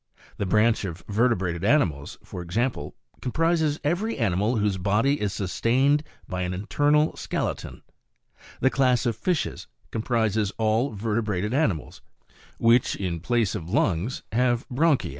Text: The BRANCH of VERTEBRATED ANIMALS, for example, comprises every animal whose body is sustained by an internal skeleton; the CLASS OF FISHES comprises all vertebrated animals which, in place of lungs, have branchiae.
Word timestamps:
The 0.37 0.47
BRANCH 0.47 0.83
of 0.85 1.03
VERTEBRATED 1.09 1.63
ANIMALS, 1.63 2.17
for 2.23 2.41
example, 2.41 2.95
comprises 3.21 3.79
every 3.83 4.17
animal 4.17 4.57
whose 4.57 4.79
body 4.79 5.21
is 5.21 5.31
sustained 5.31 6.01
by 6.27 6.41
an 6.41 6.55
internal 6.55 7.15
skeleton; 7.15 7.83
the 8.61 8.71
CLASS 8.71 9.05
OF 9.05 9.15
FISHES 9.15 9.67
comprises 9.91 10.51
all 10.57 10.93
vertebrated 10.93 11.53
animals 11.53 12.01
which, 12.57 12.95
in 12.95 13.19
place 13.19 13.53
of 13.53 13.69
lungs, 13.69 14.23
have 14.31 14.67
branchiae. 14.69 15.09